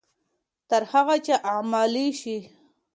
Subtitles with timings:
[0.69, 2.37] تر هغه چې عملي شي.